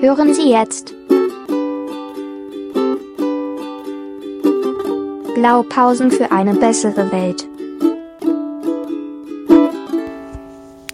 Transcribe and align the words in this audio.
Hören 0.00 0.32
Sie 0.32 0.48
jetzt 0.48 0.94
Blaupausen 5.34 6.10
für 6.10 6.32
eine 6.32 6.54
bessere 6.54 7.12
Welt. 7.12 7.46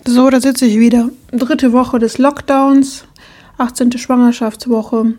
So, 0.04 0.28
da 0.28 0.40
sitze 0.40 0.66
ich 0.66 0.80
wieder. 0.80 1.10
Dritte 1.30 1.72
Woche 1.72 2.00
des 2.00 2.18
Lockdowns, 2.18 3.04
18. 3.58 3.96
Schwangerschaftswoche. 3.96 5.14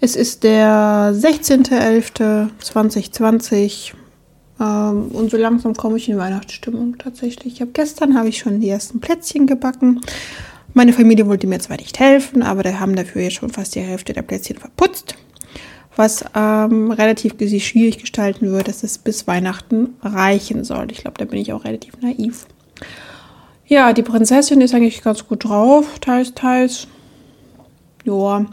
Es 0.00 0.16
ist 0.16 0.42
der 0.42 1.14
16.11.2020 1.14 3.92
ähm, 4.58 5.08
und 5.12 5.30
so 5.30 5.36
langsam 5.36 5.74
komme 5.74 5.98
ich 5.98 6.08
in 6.08 6.18
Weihnachtsstimmung 6.18 6.98
tatsächlich. 6.98 7.54
Ich 7.54 7.60
habe 7.60 7.70
gestern 7.70 8.18
habe 8.18 8.28
ich 8.28 8.38
schon 8.38 8.58
die 8.58 8.68
ersten 8.68 9.00
Plätzchen 9.00 9.46
gebacken. 9.46 10.00
Meine 10.72 10.92
Familie 10.92 11.26
wollte 11.26 11.46
mir 11.46 11.58
zwar 11.58 11.78
nicht 11.78 11.98
helfen, 11.98 12.42
aber 12.42 12.62
da 12.62 12.78
haben 12.78 12.94
dafür 12.94 13.22
jetzt 13.22 13.34
schon 13.34 13.50
fast 13.50 13.74
die 13.74 13.80
Hälfte 13.80 14.12
der 14.12 14.22
Plätzchen 14.22 14.56
verputzt. 14.56 15.16
Was 15.96 16.24
ähm, 16.34 16.92
relativ 16.92 17.34
schwierig 17.62 17.98
gestalten 17.98 18.52
wird, 18.52 18.68
dass 18.68 18.84
es 18.84 18.98
bis 18.98 19.26
Weihnachten 19.26 19.94
reichen 20.02 20.64
soll. 20.64 20.92
Ich 20.92 20.98
glaube, 20.98 21.18
da 21.18 21.24
bin 21.24 21.40
ich 21.40 21.52
auch 21.52 21.64
relativ 21.64 21.94
naiv. 22.00 22.46
Ja, 23.66 23.92
die 23.92 24.02
Prinzessin 24.02 24.60
ist 24.60 24.74
eigentlich 24.74 25.02
ganz 25.02 25.26
gut 25.26 25.44
drauf, 25.44 25.98
teils, 26.00 26.34
teils. 26.34 26.86
Ja, 28.04 28.46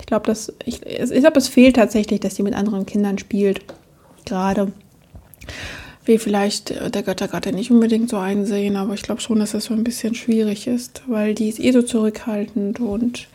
ich 0.00 0.06
glaube, 0.06 0.26
dass 0.26 0.52
ich, 0.64 0.84
ich 0.84 1.20
glaube, 1.20 1.38
es 1.38 1.48
fehlt 1.48 1.76
tatsächlich, 1.76 2.20
dass 2.20 2.36
sie 2.36 2.42
mit 2.42 2.54
anderen 2.54 2.86
Kindern 2.86 3.18
spielt. 3.18 3.62
Gerade 4.24 4.72
wie 6.04 6.18
vielleicht 6.18 6.94
der 6.94 7.02
Göttergatte 7.02 7.52
nicht 7.52 7.70
unbedingt 7.70 8.10
so 8.10 8.16
einsehen, 8.16 8.76
aber 8.76 8.94
ich 8.94 9.02
glaube 9.02 9.20
schon, 9.20 9.38
dass 9.38 9.52
das 9.52 9.66
so 9.66 9.74
ein 9.74 9.84
bisschen 9.84 10.14
schwierig 10.14 10.66
ist, 10.66 11.02
weil 11.06 11.34
die 11.34 11.48
ist 11.48 11.60
eh 11.60 11.72
so 11.72 11.82
zurückhaltend 11.82 12.80
und 12.80 13.28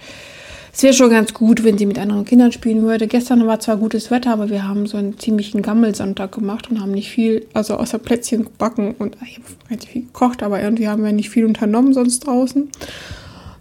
es 0.77 0.83
wäre 0.83 0.93
schon 0.93 1.09
ganz 1.09 1.33
gut, 1.33 1.63
wenn 1.63 1.75
sie 1.75 1.87
mit 1.87 1.97
anderen 1.97 2.23
Kindern 2.23 2.51
spielen 2.51 2.83
würde. 2.83 3.07
Gestern 3.07 3.47
war 3.47 3.59
zwar 3.59 3.77
gutes 3.77 4.11
Wetter, 4.11 4.31
aber 4.31 4.51
wir 4.51 4.67
haben 4.67 4.85
so 4.85 4.97
einen 4.97 5.17
ziemlichen 5.17 5.63
Gammelsonntag 5.63 6.33
gemacht 6.33 6.69
und 6.69 6.79
haben 6.79 6.91
nicht 6.91 7.09
viel, 7.09 7.47
also 7.53 7.77
außer 7.77 7.97
Plätzchen 7.97 8.43
gebacken 8.43 8.93
und 8.99 9.17
ich 9.25 9.39
habe 9.71 9.81
viel 9.81 10.03
gekocht, 10.03 10.43
aber 10.43 10.61
irgendwie 10.61 10.87
haben 10.87 11.03
wir 11.03 11.13
nicht 11.13 11.31
viel 11.31 11.45
unternommen 11.45 11.93
sonst 11.93 12.27
draußen. 12.27 12.69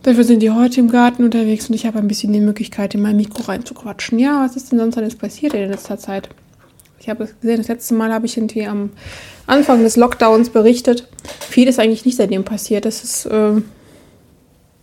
Dafür 0.03 0.25
sind 0.25 0.41
die 0.41 0.51
heute 0.51 0.79
im 0.79 0.91
Garten 0.91 1.25
unterwegs 1.25 1.69
und 1.69 1.75
ich 1.75 1.87
habe 1.87 1.99
ein 1.99 2.07
bisschen 2.07 2.35
die 2.35 2.41
Möglichkeit, 2.41 2.95
in 2.95 3.01
mein 3.01 3.17
Mikro 3.17 3.45
reinzuquatschen. 3.45 4.19
Ja, 4.19 4.45
was 4.45 4.55
ist 4.55 4.71
denn 4.71 4.79
sonst 4.79 4.99
alles 4.99 5.15
passiert 5.15 5.55
in 5.55 5.71
letzter 5.71 5.99
Zeit? 5.99 6.29
Ich 6.99 7.09
habe 7.09 7.25
es 7.25 7.39
gesehen, 7.41 7.59
das 7.59 7.69
letzte 7.69 7.95
Mal 7.95 8.13
habe 8.13 8.27
ich 8.27 8.37
irgendwie 8.37 8.67
am 8.67 8.91
Anfang 9.47 9.83
des 9.83 9.97
Lockdowns 9.97 10.51
berichtet. 10.51 11.09
Viel 11.41 11.69
ist 11.69 11.79
eigentlich 11.79 12.05
nicht 12.05 12.17
seitdem 12.17 12.45
passiert. 12.45 12.85
Das 12.85 13.05
ist, 13.05 13.27
äh, 13.27 13.63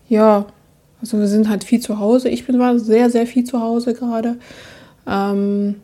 ja, 0.08 0.46
also 1.02 1.20
wir 1.20 1.28
sind 1.28 1.50
halt 1.50 1.64
viel 1.64 1.82
zu 1.82 2.00
Hause. 2.00 2.30
Ich 2.30 2.46
bin 2.46 2.60
war 2.60 2.80
sehr, 2.80 3.10
sehr 3.10 3.28
viel 3.28 3.44
zu 3.44 3.60
Hause 3.60 3.94
gerade. 3.94 4.38
Ähm, 5.06 5.76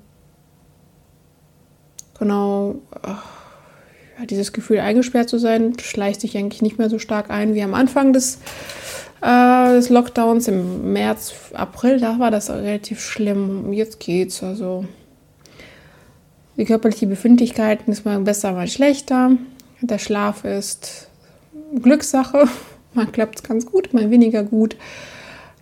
genau, 2.18 2.76
ja, 3.06 4.26
dieses 4.26 4.54
Gefühl 4.54 4.80
eingesperrt 4.80 5.30
zu 5.30 5.38
sein, 5.38 5.78
schleicht 5.80 6.22
sich 6.22 6.38
eigentlich 6.38 6.62
nicht 6.62 6.78
mehr 6.78 6.90
so 6.90 7.00
stark 7.00 7.30
ein 7.30 7.54
wie 7.54 7.64
am 7.64 7.74
Anfang 7.74 8.14
des, 8.14 8.40
äh, 9.22 9.74
des 9.74 9.90
Lockdowns 9.90 10.48
im 10.48 10.94
März, 10.94 11.34
April. 11.54 12.00
Da 12.00 12.20
war 12.20 12.32
das 12.32 12.50
relativ 12.50 13.02
schlimm. 13.02 13.74
Jetzt 13.74 14.00
geht's. 14.00 14.44
Also 14.44 14.86
die 16.60 16.66
körperliche 16.66 17.08
Befindlichkeit 17.08 17.88
ist 17.88 18.04
mal 18.04 18.20
besser, 18.20 18.52
mal 18.52 18.68
schlechter. 18.68 19.32
Der 19.80 19.98
Schlaf 19.98 20.44
ist 20.44 21.08
Glückssache. 21.82 22.50
Mal 22.94 23.06
klappt 23.06 23.36
es 23.36 23.44
ganz 23.44 23.68
gut, 23.68 23.94
mal 23.94 24.10
weniger 24.10 24.44
gut. 24.44 24.76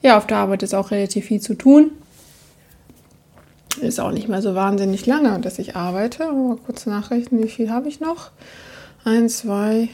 Ja, 0.02 0.18
auf 0.18 0.26
der 0.28 0.38
Arbeit 0.38 0.64
ist 0.64 0.74
auch 0.74 0.92
relativ 0.92 1.26
viel 1.26 1.42
zu 1.42 1.56
tun. 1.56 1.92
Ist 3.82 4.00
auch 4.00 4.12
nicht 4.12 4.30
mehr 4.30 4.42
so 4.42 4.56
wahnsinnig 4.56 5.06
lange, 5.06 5.38
dass 5.42 5.60
ich 5.60 5.76
arbeite. 5.76 6.30
Aber 6.30 6.56
kurz 6.66 6.86
nachrechnen, 6.86 7.44
wie 7.44 7.50
viel 7.50 7.70
habe 7.70 7.90
ich 7.90 8.00
noch? 8.00 8.32
Eins, 9.04 9.40
zwei, 9.40 9.90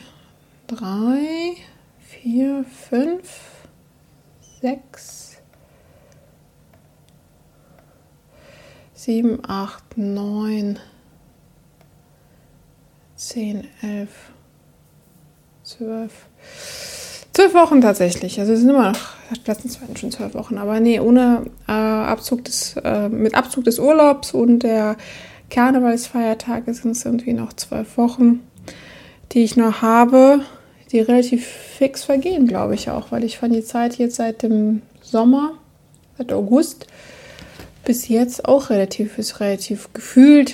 drei, 0.67 1.55
vier, 2.07 2.65
fünf, 2.89 3.29
sechs, 4.61 5.37
sieben, 8.93 9.39
acht, 9.45 9.97
neun. 9.97 10.77
10, 13.33 13.67
11, 13.81 14.09
12. 15.63 16.11
Zwölf 17.31 17.53
Wochen 17.55 17.81
tatsächlich. 17.81 18.39
Also 18.39 18.53
es 18.53 18.59
sind 18.59 18.69
immer 18.69 18.91
noch, 18.91 18.99
letztens 19.47 19.81
waren 19.81 19.97
schon 19.97 20.11
zwölf 20.11 20.35
Wochen, 20.35 20.59
aber 20.59 20.79
nee, 20.79 20.99
ohne 20.99 21.47
äh, 21.67 21.71
Abzug 21.71 22.45
des, 22.45 22.75
äh, 22.83 23.09
mit 23.09 23.33
Abzug 23.33 23.63
des 23.63 23.79
Urlaubs 23.79 24.35
und 24.35 24.59
der 24.59 24.97
Karnevalsfeiertage 25.49 26.75
sind 26.75 26.91
es 26.91 27.05
irgendwie 27.05 27.33
noch 27.33 27.53
zwölf 27.53 27.97
Wochen, 27.97 28.41
die 29.31 29.43
ich 29.43 29.57
noch 29.57 29.81
habe, 29.81 30.41
die 30.91 30.99
relativ 30.99 31.47
fix 31.47 32.03
vergehen, 32.03 32.45
glaube 32.45 32.75
ich 32.75 32.91
auch, 32.91 33.11
weil 33.11 33.23
ich 33.23 33.39
fand 33.39 33.55
die 33.55 33.63
Zeit 33.63 33.95
jetzt 33.95 34.17
seit 34.17 34.43
dem 34.43 34.83
Sommer, 35.01 35.53
seit 36.19 36.31
August 36.31 36.85
bis 37.83 38.09
jetzt 38.09 38.45
auch 38.45 38.69
relativ, 38.69 39.17
ist 39.17 39.39
relativ 39.39 39.91
gefühlt 39.91 40.53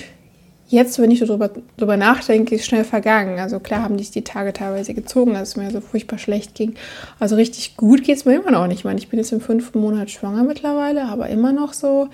jetzt, 0.70 0.98
wenn 1.00 1.10
ich 1.10 1.20
darüber, 1.20 1.50
darüber 1.76 1.96
nachdenke, 1.96 2.54
ist 2.54 2.64
schnell 2.64 2.84
vergangen. 2.84 3.38
Also 3.38 3.58
klar 3.60 3.82
haben 3.82 3.96
die 3.96 4.08
die 4.08 4.22
Tage 4.22 4.52
teilweise 4.52 4.94
gezogen, 4.94 5.34
dass 5.34 5.50
es 5.50 5.56
mir 5.56 5.70
so 5.70 5.80
furchtbar 5.80 6.18
schlecht 6.18 6.54
ging. 6.54 6.74
Also 7.18 7.36
richtig 7.36 7.76
gut 7.76 8.04
geht 8.04 8.16
es 8.16 8.24
mir 8.24 8.36
immer 8.36 8.52
noch 8.52 8.66
nicht. 8.66 8.78
Ich 8.78 8.84
meine, 8.84 8.98
ich 8.98 9.08
bin 9.08 9.18
jetzt 9.18 9.32
im 9.32 9.40
fünften 9.40 9.80
Monat 9.80 10.10
schwanger 10.10 10.44
mittlerweile, 10.44 11.04
aber 11.04 11.28
immer 11.28 11.52
noch 11.52 11.72
so, 11.72 12.08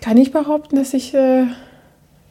kann 0.00 0.16
ich 0.16 0.32
behaupten, 0.32 0.76
dass 0.76 0.94
ich 0.94 1.14
äh, 1.14 1.46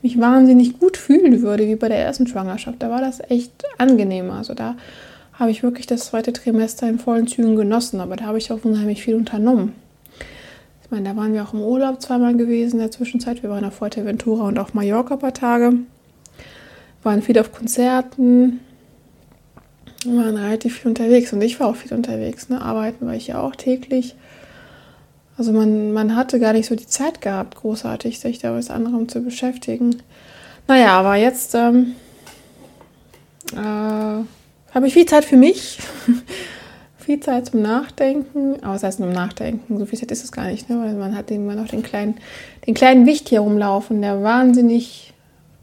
mich 0.02 0.20
wahnsinnig 0.20 0.80
gut 0.80 0.98
fühlen 0.98 1.42
würde, 1.42 1.68
wie 1.68 1.76
bei 1.76 1.90
der 1.90 2.00
ersten 2.00 2.28
Schwangerschaft. 2.28 2.82
Da 2.82 2.90
war 2.90 3.02
das 3.02 3.22
echt 3.30 3.52
angenehmer. 3.78 4.36
Also 4.36 4.54
da 4.54 4.76
habe 5.34 5.52
ich 5.52 5.64
wirklich 5.64 5.88
das 5.88 6.06
zweite 6.06 6.32
Trimester 6.32 6.88
in 6.88 7.00
vollen 7.00 7.28
Zügen 7.28 7.56
genossen, 7.56 8.00
aber 8.00 8.16
da 8.16 8.26
habe 8.26 8.38
ich 8.38 8.52
auch 8.52 8.64
unheimlich 8.64 9.04
viel 9.04 9.16
unternommen 9.16 9.74
meine, 10.94 11.10
da 11.10 11.16
waren 11.16 11.34
wir 11.34 11.44
auch 11.44 11.54
im 11.54 11.62
Urlaub 11.62 12.02
zweimal 12.02 12.36
gewesen 12.36 12.74
in 12.74 12.82
der 12.82 12.92
Zwischenzeit. 12.92 13.42
Wir 13.42 13.50
waren 13.50 13.66
auf 13.66 13.74
Fuerteventura 13.74 14.48
und 14.48 14.60
auf 14.60 14.76
Mallorca 14.76 15.16
ein 15.16 15.20
paar 15.20 15.34
Tage. 15.34 15.74
Waren 17.02 17.24
viel 17.24 17.38
auf 17.40 17.52
Konzerten. 17.52 18.60
Waren 20.06 20.38
relativ 20.38 20.80
viel 20.80 20.90
unterwegs 20.90 21.34
und 21.34 21.42
ich 21.42 21.60
war 21.60 21.68
auch 21.68 21.76
viel 21.76 21.94
unterwegs. 21.94 22.50
Ne? 22.50 22.62
Arbeiten 22.62 23.08
war 23.08 23.16
ich 23.16 23.28
ja 23.28 23.42
auch 23.42 23.56
täglich. 23.56 24.16
Also 25.36 25.52
man, 25.52 25.94
man 25.94 26.16
hatte 26.16 26.40
gar 26.40 26.54
nicht 26.54 26.68
so 26.68 26.76
die 26.76 26.86
Zeit 26.86 27.22
gehabt, 27.22 27.56
großartig 27.56 28.20
sich 28.20 28.38
da 28.38 28.54
was 28.54 28.70
anderem 28.70 29.10
zu 29.10 29.22
beschäftigen. 29.22 29.96
Naja, 30.68 30.92
aber 30.92 31.16
jetzt 31.16 31.56
ähm, 31.56 31.94
äh, 33.54 33.56
habe 33.56 34.86
ich 34.86 34.94
viel 34.94 35.08
Zeit 35.08 35.26
für 35.26 35.38
mich. 35.38 35.80
viel 37.04 37.20
Zeit 37.20 37.48
zum 37.48 37.62
Nachdenken, 37.62 38.56
aber 38.64 38.74
das 38.74 38.84
heißt 38.84 39.00
nur 39.00 39.10
Nachdenken, 39.10 39.78
so 39.78 39.86
viel 39.86 40.00
Zeit 40.00 40.12
ist 40.12 40.24
es 40.24 40.32
gar 40.32 40.48
nicht, 40.48 40.70
ne? 40.70 40.80
weil 40.80 40.96
man 40.96 41.16
hat 41.16 41.30
immer 41.32 41.56
noch 41.56 41.68
den 41.68 41.84
kleinen, 41.84 42.16
den 42.66 42.74
kleinen 42.74 43.06
Wicht 43.06 43.30
hier 43.30 43.42
rumlaufen, 43.42 44.02
der 44.02 44.24
wahnsinnig 44.24 45.14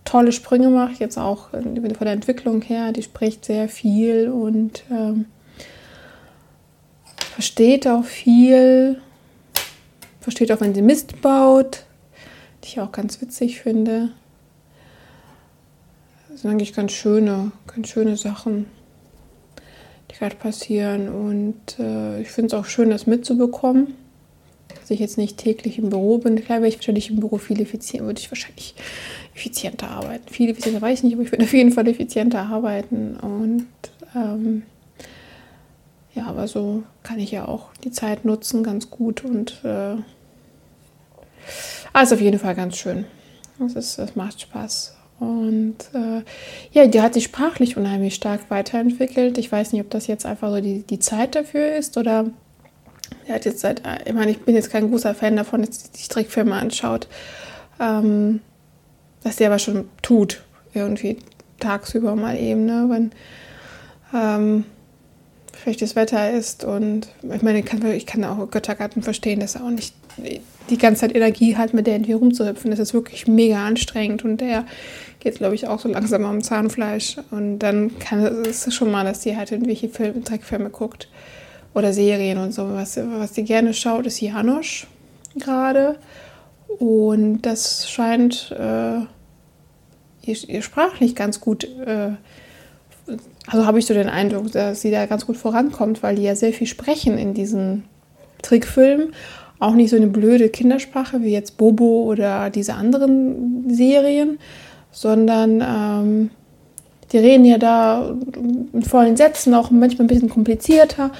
tolle 0.05 0.33
Sprünge 0.33 0.69
macht, 0.69 1.01
jetzt 1.01 1.19
auch 1.19 1.51
von 1.51 1.75
der 1.75 2.12
Entwicklung 2.12 2.62
her, 2.62 2.93
die 2.93 3.03
spricht 3.03 3.45
sehr 3.45 3.69
viel 3.69 4.28
und 4.28 4.84
ähm, 4.91 5.27
versteht 7.17 7.87
auch 7.87 8.05
viel, 8.05 9.01
versteht 10.21 10.53
auch, 10.53 10.61
wenn 10.61 10.75
sie 10.75 10.83
Mist 10.83 11.21
baut, 11.22 11.84
die 12.62 12.69
ich 12.69 12.81
auch 12.81 12.93
ganz 12.93 13.21
witzig 13.21 13.61
finde. 13.61 14.11
Das 16.28 16.43
sind 16.43 16.51
eigentlich 16.51 16.72
ganz 16.72 16.93
schöne, 16.93 17.53
ganz 17.67 17.89
schöne 17.89 18.17
Sachen 18.17 18.67
gerade 20.12 20.37
passieren. 20.37 21.09
Und 21.09 21.78
äh, 21.78 22.21
ich 22.21 22.31
finde 22.31 22.48
es 22.48 22.54
auch 22.54 22.66
schön, 22.66 22.91
das 22.91 23.07
mitzubekommen. 23.07 23.95
Dass 24.68 24.91
ich 24.91 25.01
jetzt 25.01 25.18
nicht 25.18 25.36
täglich 25.36 25.78
im 25.78 25.91
Büro 25.91 26.18
bin. 26.18 26.36
Klar 26.45 26.59
wäre 26.59 26.68
ich 26.68 26.77
wahrscheinlich 26.77 27.10
im 27.10 27.16
Büro 27.16 27.39
viel 27.39 27.60
effizienter, 27.60 28.07
würde 28.07 28.21
ich 28.21 28.30
wahrscheinlich 28.30 28.74
effizienter 29.34 29.91
arbeiten. 29.91 30.28
Viel 30.33 30.51
effizienter 30.51 30.80
weiß 30.80 30.98
ich 30.98 31.04
nicht, 31.04 31.15
aber 31.15 31.22
ich 31.22 31.33
würde 31.33 31.45
auf 31.45 31.53
jeden 31.53 31.72
Fall 31.72 31.89
effizienter 31.89 32.42
arbeiten. 32.42 33.16
Und 33.16 33.66
ähm, 34.15 34.62
ja, 36.15 36.27
aber 36.27 36.48
so 36.48 36.83
kann 37.03 37.18
ich 37.18 37.30
ja 37.30 37.47
auch 37.47 37.74
die 37.84 37.91
Zeit 37.91 38.24
nutzen, 38.24 38.62
ganz 38.62 38.91
gut. 38.91 39.24
Und 39.24 39.60
äh, 39.65 39.97
also 41.92 42.15
auf 42.15 42.21
jeden 42.21 42.39
Fall 42.39 42.54
ganz 42.54 42.77
schön. 42.77 43.07
Das, 43.59 43.74
ist, 43.74 43.98
das 43.98 44.16
macht 44.16 44.41
Spaß. 44.41 44.97
Und 45.21 45.77
äh, 45.93 46.22
ja, 46.72 46.87
die 46.87 47.03
hat 47.03 47.13
sich 47.15 47.25
sprachlich 47.25 47.77
unheimlich 47.77 48.15
stark 48.15 48.41
weiterentwickelt. 48.49 49.37
Ich 49.37 49.53
weiß 49.53 49.72
nicht, 49.72 49.83
ob 49.83 49.91
das 49.91 50.07
jetzt 50.07 50.25
einfach 50.25 50.51
so 50.51 50.61
die, 50.61 50.83
die 50.83 50.99
Zeit 50.99 51.34
dafür 51.34 51.77
ist 51.77 51.99
oder 51.99 52.31
er 53.27 53.34
hat 53.34 53.45
jetzt 53.45 53.61
seit, 53.61 53.83
ich 54.07 54.15
meine, 54.15 54.31
ich 54.31 54.41
bin 54.41 54.55
jetzt 54.55 54.71
kein 54.71 54.89
großer 54.89 55.15
Fan 55.15 55.37
davon, 55.37 55.63
dass 55.63 55.78
sie 55.78 55.89
sich 55.93 56.09
Trickfilme 56.09 56.55
anschaut, 56.55 57.07
ähm, 57.78 58.41
dass 59.22 59.37
sie 59.37 59.45
aber 59.45 59.59
schon 59.59 59.89
tut, 60.01 60.43
irgendwie 60.72 61.19
tagsüber 61.59 62.17
mal 62.17 62.39
eben, 62.39 62.65
ne, 62.65 62.87
wenn 62.89 63.13
ähm, 64.15 64.65
schlechtes 65.63 65.97
Wetter 65.97 66.31
ist 66.31 66.65
und 66.65 67.09
ich 67.22 67.43
meine, 67.43 67.59
ich 67.59 67.67
kann, 67.67 67.84
ich 67.93 68.07
kann 68.07 68.25
auch 68.25 68.51
Göttergarten 68.51 69.03
verstehen, 69.03 69.41
dass 69.41 69.57
er 69.57 69.65
auch 69.65 69.71
nicht 69.71 69.95
die 70.71 70.78
ganze 70.78 71.03
Zeit 71.03 71.15
Energie 71.15 71.57
hat, 71.57 71.75
mit 71.75 71.87
der 71.87 71.95
irgendwie 71.95 72.13
rumzuhüpfen. 72.13 72.71
Das 72.71 72.81
ist 72.81 72.95
wirklich 72.95 73.27
mega 73.27 73.65
anstrengend 73.65 74.25
und 74.25 74.41
der 74.41 74.65
geht, 75.21 75.37
glaube 75.37 75.55
ich, 75.55 75.67
auch 75.67 75.78
so 75.78 75.89
langsam 75.89 76.25
am 76.25 76.43
Zahnfleisch. 76.43 77.17
Und 77.31 77.59
dann 77.59 77.99
kann 77.99 78.21
es 78.25 78.72
schon 78.72 78.91
mal, 78.91 79.05
dass 79.05 79.21
die 79.21 79.37
halt 79.37 79.53
irgendwelche 79.53 79.89
Filme, 79.89 80.21
Dreckfilme 80.21 80.71
guckt 80.71 81.09
oder 81.75 81.93
Serien 81.93 82.39
und 82.39 82.53
so. 82.53 82.72
Was, 82.72 82.97
was 82.97 83.33
die 83.33 83.45
gerne 83.45 83.75
schaut, 83.75 84.07
ist 84.07 84.21
Janosch 84.21 84.87
gerade. 85.37 85.99
Und 86.78 87.43
das 87.43 87.91
scheint 87.91 88.55
äh, 88.59 89.01
ihr, 90.22 90.49
ihr 90.49 90.63
sprachlich 90.63 91.15
ganz 91.15 91.41
gut 91.41 91.65
äh, 91.65 92.13
also 93.47 93.67
habe 93.67 93.78
ich 93.78 93.87
so 93.87 93.95
den 93.95 94.09
Eindruck, 94.09 94.53
dass 94.53 94.81
sie 94.81 94.91
da 94.91 95.07
ganz 95.07 95.27
gut 95.27 95.37
vorankommt, 95.37 96.03
weil 96.03 96.17
die 96.17 96.22
ja 96.22 96.34
sehr 96.34 96.53
viel 96.53 96.67
sprechen 96.67 97.19
in 97.19 97.34
diesen 97.34 97.84
Trickfilmen. 98.43 99.13
Auch 99.60 99.74
nicht 99.74 99.91
so 99.91 99.97
eine 99.97 100.09
blöde 100.09 100.48
Kindersprache 100.48 101.22
wie 101.22 101.30
jetzt 101.30 101.57
Bobo 101.57 102.04
oder 102.04 102.51
diese 102.51 102.74
anderen 102.74 103.66
Serien, 103.68 104.39
sondern 104.91 105.60
ähm, 105.60 106.30
die 107.12 107.18
reden 107.18 107.45
ja 107.45 107.59
da 107.59 108.16
in 108.72 108.83
vollen 108.83 109.16
Sätzen, 109.16 109.54
auch 109.54 109.71
manchmal 109.71 110.07
ein 110.07 110.09
bisschen 110.09 110.28
komplizierter. 110.28 111.12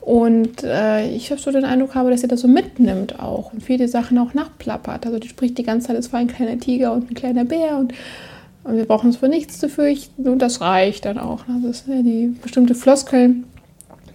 Und 0.00 0.62
äh, 0.62 1.08
ich 1.08 1.30
habe 1.30 1.40
so 1.40 1.50
den 1.50 1.64
Eindruck 1.64 1.94
habe, 1.94 2.10
dass 2.10 2.20
sie 2.20 2.28
das 2.28 2.40
so 2.40 2.48
mitnimmt 2.48 3.20
auch 3.20 3.54
und 3.54 3.62
viele 3.62 3.88
Sachen 3.88 4.18
auch 4.18 4.34
nachplappert. 4.34 5.06
Also 5.06 5.18
die 5.18 5.28
spricht 5.28 5.56
die 5.56 5.62
ganze 5.62 5.86
Zeit, 5.86 5.96
es 5.96 6.12
war 6.12 6.20
ein 6.20 6.26
kleiner 6.26 6.58
Tiger 6.58 6.92
und 6.92 7.10
ein 7.10 7.14
kleiner 7.14 7.44
Bär 7.44 7.78
und 7.78 7.94
und 8.64 8.78
wir 8.78 8.86
brauchen 8.86 9.08
uns 9.08 9.18
vor 9.18 9.28
nichts 9.28 9.58
zu 9.58 9.68
fürchten 9.68 10.26
und 10.26 10.40
das 10.40 10.60
reicht 10.62 11.04
dann 11.04 11.18
auch. 11.18 11.40
Das 11.62 11.82
ist 11.82 11.88
ja 11.88 12.02
die 12.02 12.34
bestimmte 12.42 12.74
Floskeln, 12.74 13.44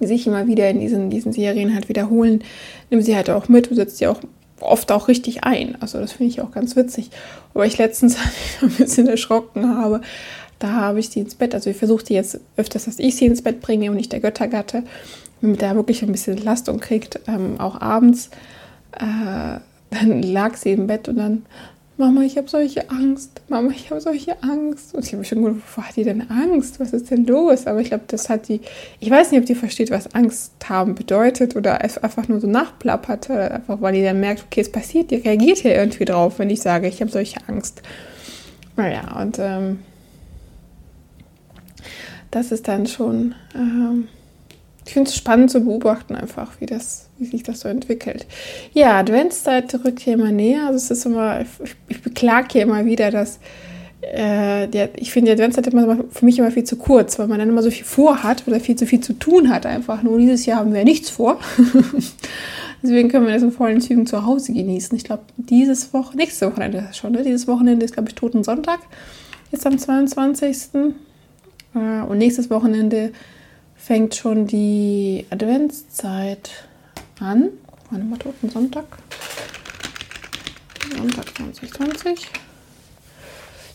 sich 0.07 0.28
immer 0.28 0.48
wieder 0.48 0.69
in 0.69 0.80
diesen, 0.80 1.10
diesen 1.10 1.34
Serien 1.34 1.74
halt 1.74 1.90
wiederholen, 1.90 2.44
nimmt 2.90 3.06
sie 3.06 3.16
halt 3.16 3.30
auch 3.30 3.48
mit 3.48 3.69
und 3.69 3.75
setzt 3.75 3.98
sie 3.98 4.07
auch 4.07 4.22
oft 4.62 4.92
auch 4.92 5.07
richtig 5.07 5.44
ein. 5.44 5.78
Also 5.81 6.00
das 6.00 6.13
finde 6.13 6.31
ich 6.31 6.42
auch 6.42 6.51
ganz 6.51 6.75
witzig. 6.75 7.10
Aber 7.54 7.66
ich 7.66 7.78
letztens 7.78 8.18
ein 8.62 8.69
bisschen 8.69 9.07
erschrocken 9.07 9.78
habe, 9.78 10.01
da 10.60 10.74
habe 10.74 11.00
ich 11.00 11.10
sie 11.10 11.22
ins 11.22 11.36
Bett, 11.36 11.56
also 11.56 11.69
ich 11.69 11.78
versuche 11.78 12.04
die 12.04 12.13
jetzt 12.13 12.40
öfters, 12.57 12.86
dass 12.86 13.00
ich 13.00 13.16
sie 13.16 13.25
ins 13.25 13.42
Bett 13.42 13.62
bringe 13.62 13.90
und 13.90 13.96
nicht 13.96 14.12
der 14.12 14.19
Göttergatte, 14.19 14.84
damit 15.42 15.62
er 15.62 15.75
wirklich 15.75 16.04
ein 16.04 16.12
bisschen 16.12 16.38
Lastung 16.38 16.81
kriegt, 16.81 17.19
ähm, 17.28 17.60
auch 17.60 17.80
abends. 17.80 18.30
Äh, 18.92 19.60
dann 19.92 20.22
lag 20.22 20.56
sie 20.56 20.74
im 20.74 20.86
Bett 20.86 21.07
und 21.07 21.18
dann 21.18 21.45
Mama, 22.00 22.22
ich 22.22 22.38
habe 22.38 22.48
solche 22.48 22.90
Angst. 22.90 23.42
Mama, 23.50 23.72
ich 23.75 23.92
habe 23.92 24.00
solche 24.00 24.42
Angst. 24.42 24.96
Und 24.96 25.06
ich 25.06 25.12
habe 25.12 25.25
schon 25.25 25.44
gedacht, 25.44 25.57
wovor 25.57 25.86
hat 25.86 25.98
die 25.98 26.06
denn 26.06 26.31
Angst? 26.31 26.80
Was 26.80 26.94
ist 26.94 27.12
denn 27.12 27.25
los? 27.25 27.68
Aber 27.68 27.81
ich 27.81 27.90
glaube, 27.90 28.06
das 28.07 28.30
hat 28.30 28.48
die, 28.48 28.62
ich 29.01 29.12
weiß 29.12 29.31
nicht, 29.31 29.42
ob 29.42 29.46
die 29.46 29.54
versteht, 29.54 29.92
was 29.92 30.16
Angst 30.16 30.54
haben 30.69 30.96
bedeutet 30.96 31.57
oder 31.57 31.81
einfach 31.81 32.30
nur 32.30 32.40
so 32.40 32.48
nachplappert. 32.48 33.30
Einfach 33.30 33.81
weil 33.81 33.96
die 33.96 34.04
dann 34.04 34.22
merkt, 34.22 34.46
okay, 34.46 34.62
es 34.62 34.72
passiert, 34.72 35.12
die 35.12 35.16
reagiert 35.16 35.62
ja 35.63 35.72
irgendwie 35.72 36.06
drauf, 36.06 36.40
wenn 36.40 36.50
ich 36.50 36.62
sage, 36.62 36.88
ich 36.88 37.01
habe 37.01 37.12
solche 37.12 37.42
Angst. 37.48 37.81
Naja, 38.78 39.19
und 39.22 39.38
ähm, 39.38 39.80
das 42.31 42.54
ist 42.54 42.69
dann 42.69 42.88
schon, 42.88 43.36
ähm, 43.54 44.07
ich 44.90 44.94
finde 44.94 45.08
es 45.08 45.16
spannend 45.16 45.52
zu 45.52 45.62
beobachten 45.62 46.16
einfach, 46.16 46.60
wie 46.60 46.66
das 46.66 47.10
wie 47.20 47.26
sich 47.26 47.44
das 47.44 47.60
so 47.60 47.70
entwickelt. 47.70 48.26
Ja, 48.74 48.98
Adventszeit 48.98 49.72
rückt 49.86 50.00
hier 50.00 50.14
immer 50.14 50.32
näher. 50.32 50.66
Also 50.66 50.78
es 50.78 50.90
ist 50.90 51.06
immer, 51.06 51.42
ich, 51.42 51.48
ich 51.90 52.02
beklage 52.02 52.48
hier 52.54 52.64
immer 52.64 52.86
wieder, 52.86 53.12
dass 53.12 53.40
äh, 54.02 54.68
der, 54.68 54.90
ich 54.96 55.12
finde, 55.12 55.28
die 55.28 55.34
Adventszeit 55.34 55.68
immer 55.68 56.06
für 56.10 56.26
mich 56.26 56.40
immer 56.40 56.50
viel 56.50 56.64
zu 56.64 56.78
kurz, 56.78 57.20
weil 57.20 57.28
man 57.28 57.38
dann 57.38 57.50
immer 57.50 57.62
so 57.62 57.70
viel 57.70 57.86
vorhat 57.86 58.48
oder 58.48 58.60
viel 58.60 58.78
zu 58.78 58.88
viel 58.88 59.02
zu 59.02 59.14
tun 59.14 59.50
hat 59.50 59.68
einfach. 59.68 60.02
Nur 60.02 60.18
dieses 60.18 60.48
Jahr 60.48 60.60
haben 60.60 60.74
wir 60.74 60.84
nichts 60.84 61.12
vor. 61.12 61.40
Deswegen 62.82 63.10
können 63.10 63.28
wir 63.28 63.34
das 63.34 63.44
in 63.44 63.52
vollen 63.52 63.82
Zügen 63.82 64.08
zu 64.08 64.26
Hause 64.26 64.54
genießen. 64.54 64.98
Ich 64.98 65.04
glaube, 65.04 65.22
dieses 65.38 65.94
Woche, 65.94 66.18
nächste 66.18 66.48
Wochenende 66.48 66.90
schon, 66.94 67.12
ne? 67.12 67.24
Dieses 67.24 67.48
Wochenende 67.48 67.86
ist, 67.86 67.94
glaube 67.94 68.10
ich, 68.10 68.16
Toten 68.16 68.44
Sonntag. 68.44 68.80
Jetzt 69.52 69.68
am 69.68 69.78
22. 69.78 70.58
Äh, 71.76 72.02
und 72.08 72.18
nächstes 72.18 72.50
Wochenende 72.50 73.12
fängt 73.90 74.14
schon 74.14 74.46
die 74.46 75.26
Adventszeit 75.32 76.52
an. 77.20 77.50
Warte 77.90 78.06
mal, 78.06 78.20
Toten 78.20 78.48
Sonntag. 78.48 78.86
Sonntag 80.96 81.36
2020. 81.36 82.28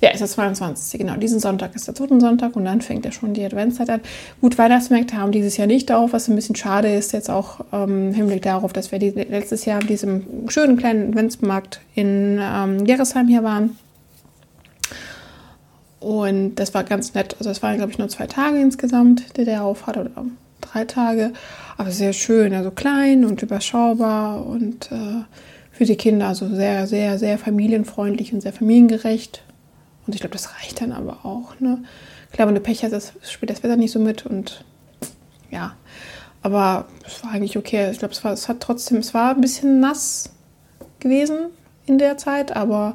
Ja, 0.00 0.10
ist 0.10 0.20
der 0.20 0.28
22. 0.28 1.00
Genau, 1.00 1.16
diesen 1.16 1.40
Sonntag 1.40 1.74
ist 1.74 1.88
der 1.88 1.94
Totensonntag 1.96 2.54
und 2.54 2.64
dann 2.64 2.80
fängt 2.80 3.04
ja 3.04 3.10
schon 3.10 3.34
die 3.34 3.44
Adventszeit 3.44 3.90
an. 3.90 4.02
Gut, 4.40 4.56
Weihnachtsmärkte 4.56 5.16
haben 5.16 5.32
dieses 5.32 5.56
Jahr 5.56 5.66
nicht 5.66 5.90
auf, 5.90 6.12
was 6.12 6.28
ein 6.28 6.36
bisschen 6.36 6.54
schade 6.54 6.94
ist, 6.94 7.12
jetzt 7.12 7.28
auch 7.28 7.64
ähm, 7.72 8.10
im 8.10 8.14
Hinblick 8.14 8.42
darauf, 8.42 8.72
dass 8.72 8.92
wir 8.92 9.00
die, 9.00 9.10
letztes 9.10 9.64
Jahr 9.64 9.80
an 9.80 9.88
diesem 9.88 10.48
schönen 10.48 10.76
kleinen 10.76 11.08
Adventsmarkt 11.08 11.80
in 11.96 12.38
ähm, 12.40 12.84
Gerresheim 12.84 13.26
hier 13.26 13.42
waren. 13.42 13.76
Und 16.00 16.56
das 16.56 16.74
war 16.74 16.84
ganz 16.84 17.14
nett. 17.14 17.36
Also 17.38 17.50
es 17.50 17.62
waren, 17.62 17.76
glaube 17.76 17.92
ich, 17.92 17.98
nur 17.98 18.08
zwei 18.08 18.26
Tage 18.26 18.58
insgesamt, 18.58 19.36
die 19.36 19.44
der 19.44 19.64
auf 19.64 19.86
hat, 19.86 19.96
oder 19.96 20.10
drei 20.60 20.84
Tage 20.84 21.32
aber 21.76 21.90
sehr 21.90 22.12
schön, 22.12 22.54
also 22.54 22.70
klein 22.70 23.24
und 23.24 23.42
überschaubar 23.42 24.46
und 24.46 24.90
äh, 24.92 25.22
für 25.72 25.84
die 25.84 25.96
Kinder 25.96 26.28
also 26.28 26.48
sehr, 26.48 26.86
sehr, 26.86 27.18
sehr 27.18 27.38
familienfreundlich 27.38 28.32
und 28.32 28.40
sehr 28.40 28.52
familiengerecht. 28.52 29.42
Und 30.06 30.14
ich 30.14 30.20
glaube, 30.20 30.34
das 30.34 30.54
reicht 30.54 30.80
dann 30.80 30.92
aber 30.92 31.24
auch. 31.24 31.58
Ne? 31.58 31.82
Klar, 32.32 32.46
wenn 32.46 32.54
du 32.54 32.60
Pech 32.60 32.84
hast, 32.84 32.92
das 32.92 33.12
spielt 33.22 33.50
das 33.50 33.62
Wetter 33.62 33.76
nicht 33.76 33.92
so 33.92 33.98
mit 33.98 34.26
und 34.26 34.64
ja, 35.50 35.74
aber 36.42 36.86
es 37.06 37.24
war 37.24 37.32
eigentlich 37.32 37.56
okay. 37.56 37.90
Ich 37.90 37.98
glaube, 37.98 38.12
es, 38.12 38.24
es 38.24 38.48
hat 38.48 38.60
trotzdem, 38.60 38.98
es 38.98 39.14
war 39.14 39.34
ein 39.34 39.40
bisschen 39.40 39.80
nass 39.80 40.30
gewesen 41.00 41.36
in 41.86 41.98
der 41.98 42.18
Zeit, 42.18 42.54
aber 42.54 42.94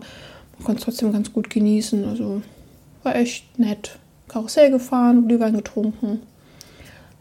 man 0.57 0.65
konnte 0.65 0.79
es 0.79 0.85
trotzdem 0.85 1.11
ganz 1.11 1.33
gut 1.33 1.49
genießen. 1.49 2.05
Also 2.05 2.41
war 3.03 3.15
echt 3.15 3.57
nett. 3.59 3.97
Karussell 4.27 4.71
gefahren, 4.71 5.27
Glühwein 5.27 5.55
getrunken 5.55 6.21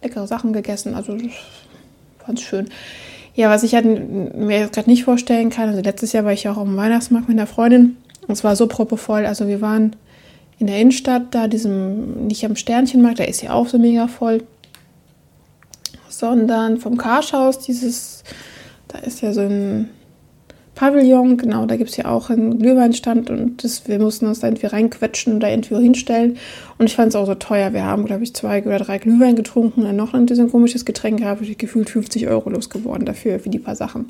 leckere 0.03 0.27
Sachen 0.27 0.53
gegessen. 0.53 0.95
Also 0.95 1.17
ganz 2.27 2.41
schön. 2.41 2.69
Ja, 3.35 3.51
was 3.51 3.63
ich 3.63 3.75
halt 3.75 3.87
mir 3.87 4.59
jetzt 4.59 4.75
gerade 4.75 4.91
nicht 4.91 5.05
vorstellen 5.05 5.51
kann, 5.51 5.69
also 5.69 5.81
letztes 5.81 6.13
Jahr 6.13 6.25
war 6.25 6.33
ich 6.33 6.45
ja 6.45 6.53
auch 6.53 6.63
dem 6.63 6.77
Weihnachtsmarkt 6.77 7.29
mit 7.29 7.39
einer 7.39 7.47
Freundin 7.47 7.97
und 8.27 8.33
es 8.33 8.43
war 8.43 8.57
so 8.57 8.67
proppevoll. 8.67 9.27
Also 9.27 9.47
wir 9.47 9.61
waren 9.61 9.95
in 10.59 10.67
der 10.67 10.79
Innenstadt, 10.79 11.35
da 11.35 11.47
diesem, 11.47 12.27
nicht 12.27 12.45
am 12.45 12.57
Sternchenmarkt, 12.57 13.21
da 13.21 13.25
ist 13.25 13.43
ja 13.43 13.53
auch 13.53 13.69
so 13.69 13.79
mega 13.79 14.09
voll, 14.09 14.43
sondern 16.09 16.79
vom 16.79 16.97
Karschhaus, 16.97 17.61
dieses, 17.61 18.25
da 18.89 18.99
ist 18.99 19.21
ja 19.21 19.33
so 19.33 19.43
ein 19.43 19.89
Pavillon, 20.79 21.37
genau, 21.39 21.67
da 21.67 21.75
gibt 21.75 21.91
es 21.91 21.97
ja 21.97 22.05
auch 22.05 22.31
einen 22.31 22.57
Glühweinstand 22.61 23.31
und 23.31 23.65
das, 23.65 23.89
wir 23.89 23.99
mussten 23.99 24.27
uns 24.27 24.39
da 24.39 24.47
irgendwie 24.47 24.67
reinquetschen 24.67 25.41
da 25.41 25.49
irgendwie 25.49 25.75
hinstellen. 25.75 26.37
Und 26.79 26.87
ich 26.87 26.95
fand 26.95 27.09
es 27.09 27.17
auch 27.17 27.27
so 27.27 27.35
teuer. 27.35 27.73
Wir 27.73 27.83
haben, 27.83 28.05
glaube 28.05 28.23
ich, 28.23 28.33
zwei 28.33 28.63
oder 28.63 28.79
drei 28.79 28.99
Glühwein 28.99 29.35
getrunken 29.35 29.85
und 29.85 29.97
noch 29.97 30.15
ein 30.15 30.27
bisschen 30.27 30.53
komisches 30.53 30.85
Getränk 30.85 31.19
gehabt. 31.19 31.43
Ich 31.43 31.59
gefühlt 31.59 31.91
50 31.91 32.29
Euro 32.29 32.51
losgeworden 32.51 33.07
dafür, 33.07 33.41
für 33.41 33.49
die 33.49 33.59
paar 33.59 33.75
Sachen. 33.75 34.07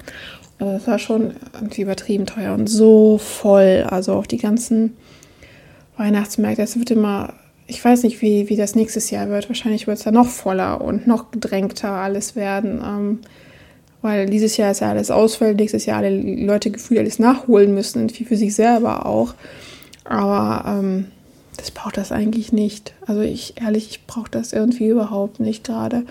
Also 0.59 0.75
das 0.75 0.87
war 0.87 0.99
schon 0.99 1.33
irgendwie 1.55 1.81
übertrieben 1.81 2.27
teuer 2.27 2.53
und 2.53 2.67
so 2.67 3.17
voll. 3.17 3.87
Also 3.89 4.13
auch 4.13 4.27
die 4.27 4.37
ganzen 4.37 4.95
Weihnachtsmärkte. 5.97 6.61
Es 6.61 6.79
wird 6.79 6.91
immer, 6.91 7.33
ich 7.67 7.83
weiß 7.83 8.03
nicht, 8.03 8.21
wie, 8.21 8.51
wie 8.51 8.57
das 8.57 8.75
nächstes 8.75 9.11
Jahr 9.11 9.31
wird. 9.31 9.49
Wahrscheinlich 9.49 9.87
wird 9.87 9.97
es 9.97 10.05
da 10.05 10.11
noch 10.11 10.29
voller 10.29 10.83
und 10.83 11.07
noch 11.07 11.31
gedrängter 11.31 11.93
alles 11.93 12.37
werden. 12.37 12.83
Ähm, 12.85 13.19
weil 14.03 14.27
dieses 14.27 14.57
Jahr 14.57 14.71
ist 14.71 14.81
ja 14.81 14.91
alles 14.91 15.11
ausfällt, 15.11 15.57
nächstes 15.57 15.87
Jahr 15.87 15.99
alle 15.99 16.11
Leute 16.11 16.71
gefühlt 16.71 17.01
alles 17.01 17.19
nachholen 17.19 17.75
müssen, 17.75 18.03
und 18.03 18.13
viel 18.13 18.27
für 18.27 18.37
sich 18.37 18.55
selber 18.55 19.07
auch. 19.07 19.35
Aber 20.05 20.65
ähm, 20.67 21.07
das 21.57 21.71
braucht 21.71 21.97
das 21.97 22.13
eigentlich 22.13 22.53
nicht. 22.53 22.95
Also 23.07 23.21
ich 23.21 23.61
ehrlich, 23.61 23.91
ich 23.91 24.07
brauche 24.07 24.31
das 24.31 24.53
irgendwie 24.53 24.89
überhaupt 24.89 25.41
nicht 25.41 25.65
gerade. 25.65 26.05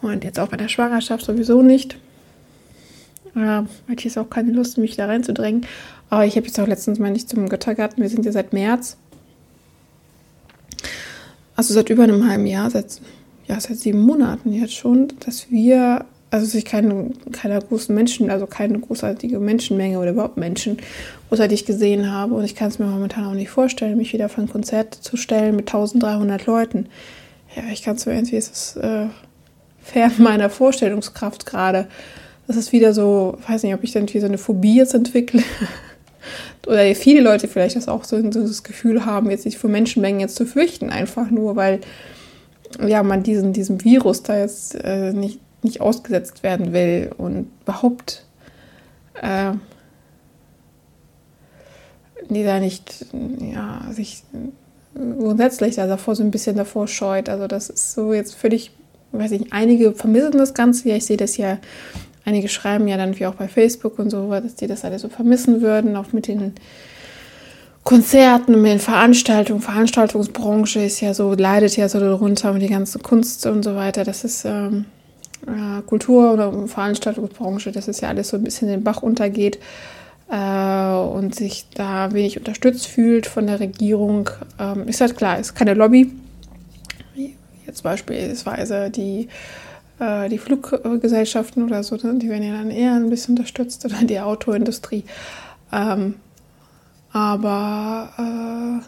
Und 0.00 0.24
jetzt 0.24 0.38
auch 0.38 0.48
bei 0.48 0.56
der 0.56 0.68
Schwangerschaft 0.68 1.24
sowieso 1.24 1.60
nicht. 1.60 1.98
Ja, 3.34 3.66
hatte 3.88 3.98
ich 3.98 4.04
jetzt 4.04 4.18
auch 4.18 4.30
keine 4.30 4.52
Lust, 4.52 4.78
mich 4.78 4.96
da 4.96 5.06
reinzudrängen. 5.06 5.66
Aber 6.08 6.24
ich 6.24 6.36
habe 6.36 6.46
jetzt 6.46 6.58
auch 6.58 6.66
letztens 6.66 6.98
mal 6.98 7.10
nicht 7.10 7.28
zum 7.28 7.48
Göttergarten. 7.48 8.02
Wir 8.02 8.08
sind 8.08 8.24
ja 8.24 8.32
seit 8.32 8.52
März. 8.52 8.96
Also 11.54 11.74
seit 11.74 11.90
über 11.90 12.04
einem 12.04 12.28
halben 12.28 12.46
Jahr, 12.46 12.70
seit, 12.70 13.00
ja, 13.46 13.60
seit 13.60 13.76
sieben 13.76 14.00
Monaten 14.00 14.52
jetzt 14.52 14.74
schon, 14.74 15.08
dass 15.20 15.50
wir 15.50 16.06
also 16.30 16.46
sich 16.46 16.64
keine, 16.64 17.10
keiner 17.32 17.60
großen 17.60 17.94
Menschen, 17.94 18.30
also 18.30 18.46
keine 18.46 18.78
großartige 18.78 19.40
Menschenmenge 19.40 19.98
oder 19.98 20.10
überhaupt 20.10 20.36
Menschen 20.36 20.78
großartig 21.28 21.66
gesehen 21.66 22.10
habe. 22.10 22.34
Und 22.34 22.44
ich 22.44 22.54
kann 22.54 22.68
es 22.68 22.78
mir 22.78 22.86
momentan 22.86 23.26
auch 23.26 23.34
nicht 23.34 23.50
vorstellen, 23.50 23.96
mich 23.96 24.12
wieder 24.12 24.28
für 24.28 24.40
ein 24.40 24.48
Konzert 24.48 24.94
zu 24.94 25.16
stellen 25.16 25.56
mit 25.56 25.68
1300 25.68 26.46
Leuten. 26.46 26.86
Ja, 27.56 27.64
ich 27.72 27.82
kann 27.82 27.96
es 27.96 28.06
mir 28.06 28.14
irgendwie, 28.14 28.36
es 28.36 28.48
ist 28.48 28.76
äh, 28.76 29.06
fern 29.82 30.12
meiner 30.18 30.50
Vorstellungskraft 30.50 31.46
gerade. 31.46 31.88
Das 32.46 32.56
ist 32.56 32.72
wieder 32.72 32.94
so, 32.94 33.36
ich 33.40 33.48
weiß 33.48 33.62
nicht, 33.64 33.74
ob 33.74 33.82
ich 33.82 33.92
dann 33.92 34.12
wie 34.12 34.20
so 34.20 34.26
eine 34.26 34.38
Phobie 34.38 34.76
jetzt 34.76 34.94
entwickle. 34.94 35.42
oder 36.66 36.94
viele 36.94 37.20
Leute 37.20 37.48
vielleicht 37.48 37.76
das 37.76 37.88
auch 37.88 38.04
so, 38.04 38.20
so 38.30 38.42
das 38.42 38.62
Gefühl 38.62 39.04
haben, 39.04 39.30
jetzt 39.30 39.44
sich 39.44 39.58
vor 39.58 39.70
Menschenmengen 39.70 40.20
jetzt 40.20 40.36
zu 40.36 40.46
fürchten, 40.46 40.90
einfach 40.90 41.30
nur, 41.30 41.56
weil 41.56 41.80
ja, 42.86 43.02
man 43.02 43.22
diesen, 43.22 43.52
diesem 43.52 43.82
Virus 43.84 44.22
da 44.22 44.38
jetzt 44.38 44.76
äh, 44.76 45.12
nicht, 45.12 45.40
nicht 45.62 45.80
ausgesetzt 45.80 46.42
werden 46.42 46.72
will 46.72 47.10
und 47.16 47.50
überhaupt 47.62 48.24
äh, 49.20 49.52
die 52.28 52.44
da 52.44 52.60
nicht, 52.60 53.06
ja, 53.40 53.82
sich 53.90 54.22
grundsätzlich 54.94 55.76
da 55.76 55.86
davor 55.86 56.14
so 56.14 56.22
ein 56.22 56.30
bisschen 56.30 56.56
davor 56.56 56.88
scheut. 56.88 57.28
Also 57.28 57.46
das 57.46 57.70
ist 57.70 57.92
so 57.92 58.12
jetzt 58.12 58.34
völlig, 58.34 58.72
weiß 59.12 59.32
ich, 59.32 59.52
einige 59.52 59.92
vermissen 59.92 60.38
das 60.38 60.54
Ganze. 60.54 60.88
Ja, 60.88 60.96
ich 60.96 61.06
sehe 61.06 61.16
das 61.16 61.36
ja, 61.36 61.58
einige 62.24 62.48
schreiben 62.48 62.88
ja 62.88 62.96
dann 62.96 63.18
wie 63.18 63.26
auch 63.26 63.34
bei 63.34 63.48
Facebook 63.48 63.98
und 63.98 64.10
so, 64.10 64.30
dass 64.30 64.54
die 64.56 64.66
das 64.66 64.84
alle 64.84 64.98
so 64.98 65.08
vermissen 65.08 65.60
würden, 65.60 65.96
auch 65.96 66.12
mit 66.12 66.26
den 66.28 66.54
Konzerten, 67.84 68.60
mit 68.60 68.72
den 68.72 68.78
Veranstaltungen. 68.78 69.60
Veranstaltungsbranche 69.60 70.84
ist 70.84 71.00
ja 71.00 71.14
so, 71.14 71.32
leidet 71.32 71.76
ja 71.76 71.88
so 71.88 71.98
darunter 71.98 72.52
und 72.52 72.60
die 72.60 72.68
ganze 72.68 72.98
Kunst 72.98 73.46
und 73.46 73.64
so 73.64 73.74
weiter. 73.74 74.04
Das 74.04 74.24
ist 74.24 74.44
ähm, 74.44 74.84
äh, 75.46 75.82
Kultur 75.82 76.32
oder 76.32 76.68
Veranstaltungsbranche, 76.68 77.72
das 77.72 77.88
ist 77.88 78.00
ja 78.00 78.08
alles 78.08 78.28
so 78.28 78.36
ein 78.36 78.44
bisschen 78.44 78.68
den 78.68 78.84
Bach 78.84 79.02
untergeht 79.02 79.58
äh, 80.30 80.92
und 80.94 81.34
sich 81.34 81.66
da 81.74 82.12
wenig 82.12 82.38
unterstützt 82.38 82.86
fühlt 82.86 83.26
von 83.26 83.46
der 83.46 83.60
Regierung, 83.60 84.30
ähm, 84.58 84.86
ist 84.88 85.00
halt 85.00 85.16
klar, 85.16 85.38
ist 85.38 85.54
keine 85.54 85.74
Lobby. 85.74 86.12
Jetzt 87.66 87.82
beispielsweise 87.82 88.90
die, 88.90 89.28
äh, 89.98 90.28
die 90.28 90.38
Fluggesellschaften 90.38 91.64
oder 91.64 91.82
so, 91.82 91.96
ne, 91.96 92.18
die 92.18 92.28
werden 92.28 92.42
ja 92.42 92.52
dann 92.52 92.70
eher 92.70 92.94
ein 92.94 93.10
bisschen 93.10 93.36
unterstützt 93.36 93.84
oder 93.84 94.02
die 94.02 94.20
Autoindustrie. 94.20 95.04
Ähm, 95.72 96.16
aber 97.12 98.10
äh, 98.18 98.84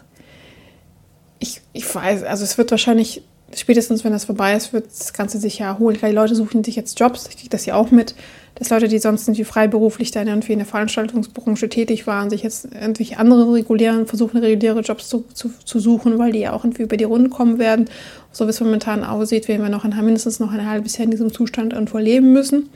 ich, 1.39 1.61
ich 1.73 1.93
weiß, 1.93 2.23
also 2.23 2.43
es 2.43 2.57
wird 2.57 2.71
wahrscheinlich 2.71 3.23
spätestens, 3.55 4.03
wenn 4.03 4.11
das 4.11 4.25
vorbei 4.25 4.55
ist, 4.55 4.73
wird 4.73 4.87
das 4.87 5.13
Ganze 5.13 5.37
sich 5.37 5.59
ja 5.59 5.67
erholen. 5.67 5.97
Klar, 5.97 6.09
die 6.09 6.15
Leute 6.15 6.35
suchen 6.35 6.63
sich 6.63 6.75
jetzt 6.75 6.99
Jobs, 6.99 7.27
ich 7.29 7.37
kriege 7.37 7.49
das 7.49 7.65
ja 7.65 7.75
auch 7.75 7.91
mit, 7.91 8.15
dass 8.55 8.69
Leute, 8.69 8.87
die 8.87 8.99
sonst 8.99 9.27
irgendwie 9.27 9.43
freiberuflich 9.43 10.11
dann 10.11 10.27
irgendwie 10.27 10.53
in 10.53 10.59
der 10.59 10.67
Veranstaltungsbranche 10.67 11.69
tätig 11.69 12.05
waren, 12.05 12.29
sich 12.29 12.43
jetzt 12.43 12.67
irgendwie 12.79 13.15
andere 13.15 13.51
regulären, 13.51 14.05
versuchen 14.05 14.37
reguläre 14.37 14.81
Jobs 14.81 15.09
zu, 15.09 15.25
zu, 15.33 15.51
zu 15.63 15.79
suchen, 15.79 16.19
weil 16.19 16.31
die 16.31 16.39
ja 16.39 16.53
auch 16.53 16.63
irgendwie 16.63 16.83
über 16.83 16.97
die 16.97 17.03
Runden 17.03 17.29
kommen 17.29 17.57
werden. 17.57 17.89
So 18.31 18.45
wie 18.45 18.51
es 18.51 18.59
momentan 18.59 19.03
aussieht, 19.03 19.47
werden 19.47 19.63
wir 19.63 19.69
noch 19.69 19.85
ein, 19.85 19.95
mindestens 20.03 20.39
noch 20.39 20.51
ein 20.51 20.69
halbes 20.69 20.97
Jahr 20.97 21.05
in 21.05 21.11
diesem 21.11 21.33
Zustand 21.33 21.73
irgendwo 21.73 21.97
leben 21.97 22.31
müssen. 22.31 22.69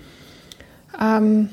Ähm, 1.00 1.50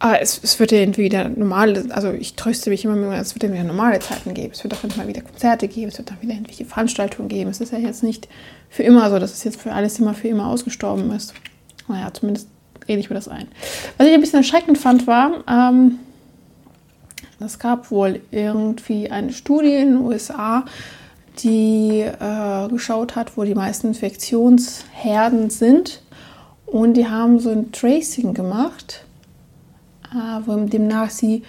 aber 0.00 0.20
es, 0.20 0.40
es 0.42 0.60
wird 0.60 0.70
ja 0.70 0.96
wieder 0.96 1.28
normale, 1.28 1.86
also 1.90 2.12
ich 2.12 2.34
tröste 2.34 2.70
mich 2.70 2.84
immer 2.84 2.94
mehr, 2.94 3.20
es 3.20 3.34
wird 3.34 3.42
ja 3.42 3.52
wieder 3.52 3.64
normale 3.64 3.98
Zeiten 3.98 4.32
geben. 4.32 4.52
Es 4.52 4.62
wird 4.62 4.74
auch 4.74 4.96
mal 4.96 5.08
wieder 5.08 5.22
Konzerte 5.22 5.66
geben, 5.66 5.88
es 5.88 5.98
wird 5.98 6.12
auch 6.12 6.22
wieder 6.22 6.34
irgendwelche 6.34 6.64
Veranstaltungen 6.64 7.28
geben. 7.28 7.50
Es 7.50 7.60
ist 7.60 7.72
ja 7.72 7.78
jetzt 7.78 8.04
nicht 8.04 8.28
für 8.68 8.84
immer 8.84 9.10
so, 9.10 9.18
dass 9.18 9.32
es 9.32 9.42
jetzt 9.42 9.60
für 9.60 9.72
alles 9.72 9.98
immer 9.98 10.14
für 10.14 10.28
immer 10.28 10.46
ausgestorben 10.46 11.10
ist. 11.10 11.34
Naja, 11.88 12.12
zumindest 12.12 12.48
rede 12.86 13.00
ich 13.00 13.10
mir 13.10 13.16
das 13.16 13.26
ein. 13.26 13.48
Was 13.96 14.06
ich 14.06 14.14
ein 14.14 14.20
bisschen 14.20 14.38
erschreckend 14.38 14.78
fand, 14.78 15.08
war, 15.08 15.42
ähm, 15.48 15.98
es 17.40 17.58
gab 17.58 17.90
wohl 17.90 18.20
irgendwie 18.30 19.10
eine 19.10 19.32
Studie 19.32 19.74
in 19.74 19.94
den 19.94 19.96
USA, 19.98 20.64
die 21.42 22.00
äh, 22.00 22.68
geschaut 22.68 23.16
hat, 23.16 23.36
wo 23.36 23.44
die 23.44 23.54
meisten 23.54 23.88
Infektionsherden 23.88 25.50
sind. 25.50 26.02
Und 26.66 26.94
die 26.94 27.08
haben 27.08 27.40
so 27.40 27.50
ein 27.50 27.72
Tracing 27.72 28.34
gemacht 28.34 29.04
demnach 30.12 31.10
sie 31.10 31.42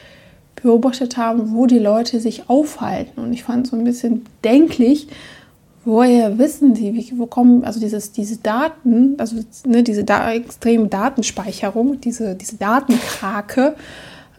beobachtet 0.61 1.17
haben, 1.17 1.53
wo 1.53 1.65
die 1.65 1.79
Leute 1.79 2.19
sich 2.19 2.49
aufhalten. 2.49 3.21
Und 3.21 3.33
ich 3.33 3.43
fand 3.43 3.67
so 3.67 3.75
ein 3.75 3.83
bisschen 3.83 4.25
denklich, 4.43 5.07
woher 5.85 6.37
wissen 6.37 6.75
sie, 6.75 6.93
wie, 6.93 7.17
wo 7.17 7.25
kommen, 7.25 7.63
also 7.63 7.79
dieses, 7.79 8.11
diese 8.11 8.37
Daten, 8.37 9.15
also 9.17 9.37
ne, 9.65 9.83
diese 9.83 10.03
da, 10.03 10.31
extreme 10.31 10.87
Datenspeicherung, 10.87 12.01
diese, 12.01 12.35
diese 12.35 12.57
Datenkrake, 12.57 13.75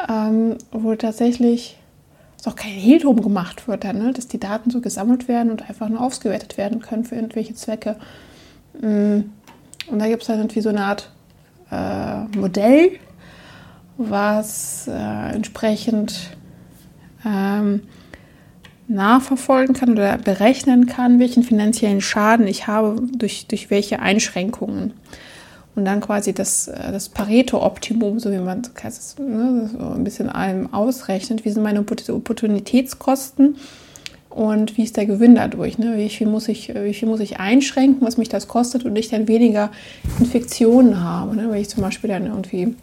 ähm, 0.08 0.56
wo 0.70 0.94
tatsächlich 0.94 1.76
auch 2.46 2.56
kein 2.56 2.70
Hehl 2.70 2.98
drum 2.98 3.20
gemacht 3.20 3.68
wird, 3.68 3.84
dann, 3.84 3.98
ne, 3.98 4.12
dass 4.12 4.28
die 4.28 4.40
Daten 4.40 4.70
so 4.70 4.80
gesammelt 4.80 5.28
werden 5.28 5.50
und 5.50 5.68
einfach 5.68 5.88
nur 5.88 6.00
ausgewertet 6.00 6.56
werden 6.56 6.80
können 6.80 7.04
für 7.04 7.16
irgendwelche 7.16 7.54
Zwecke. 7.54 7.96
Mm. 8.80 9.20
Und 9.90 9.98
da 9.98 10.06
gibt 10.06 10.22
es 10.22 10.28
dann 10.28 10.38
irgendwie 10.38 10.60
so 10.60 10.68
eine 10.68 10.84
Art 10.84 11.10
äh, 11.70 12.38
Modell, 12.38 12.92
was 14.08 14.88
äh, 14.88 15.34
entsprechend 15.34 16.30
ähm, 17.24 17.82
nachverfolgen 18.88 19.74
kann 19.74 19.92
oder 19.92 20.16
berechnen 20.18 20.86
kann, 20.86 21.18
welchen 21.18 21.42
finanziellen 21.42 22.00
Schaden 22.00 22.46
ich 22.46 22.66
habe 22.66 23.00
durch, 23.16 23.46
durch 23.46 23.70
welche 23.70 24.00
Einschränkungen. 24.00 24.94
Und 25.76 25.84
dann 25.84 26.00
quasi 26.00 26.32
das, 26.32 26.68
äh, 26.68 26.90
das 26.90 27.10
Pareto-Optimum, 27.10 28.18
so 28.18 28.32
wie 28.32 28.38
man 28.38 28.62
es 28.82 29.18
ne, 29.18 29.70
so 29.70 29.78
ein 29.78 30.02
bisschen 30.02 30.28
allem 30.28 30.72
ausrechnet, 30.72 31.44
wie 31.44 31.50
sind 31.50 31.62
meine 31.62 31.80
Opportunitätskosten 31.80 33.56
und 34.30 34.76
wie 34.76 34.84
ist 34.84 34.96
der 34.96 35.06
Gewinn 35.06 35.34
dadurch, 35.34 35.78
ne? 35.78 35.96
wie, 35.96 36.08
viel 36.08 36.26
muss 36.26 36.48
ich, 36.48 36.74
wie 36.74 36.94
viel 36.94 37.08
muss 37.08 37.20
ich 37.20 37.38
einschränken, 37.38 38.06
was 38.06 38.16
mich 38.16 38.28
das 38.28 38.48
kostet 38.48 38.84
und 38.84 38.96
ich 38.96 39.08
dann 39.08 39.28
weniger 39.28 39.70
Infektionen 40.18 41.02
habe. 41.02 41.36
Ne? 41.36 41.50
Wenn 41.50 41.60
ich 41.60 41.68
zum 41.68 41.82
Beispiel 41.82 42.08
dann 42.08 42.26
irgendwie 42.26 42.74